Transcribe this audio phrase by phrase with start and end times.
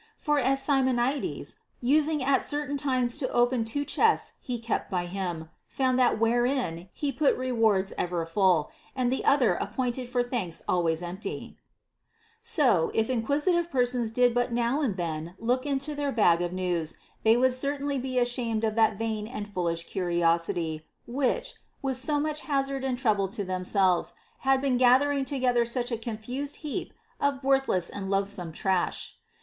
[0.17, 5.49] For as Simonides, using at certain times to open two chests he kept by him,
[5.67, 11.03] found that wherein he put rewards ever full, and the other appointed for thanks always
[11.03, 11.55] empty;
[12.41, 16.51] so, if inquisitive peo ple did but now and then look into their bag of
[16.51, 20.81] news, they would certainly be ashamed of that vain and foolish INTO THINGS IMPERTINENT.
[21.05, 21.53] 437 curiosity which,
[21.87, 25.95] with so much hazard and trouble to them selves, had been gathering together such a
[25.99, 29.17] confused heap of worthless and loathsome trash.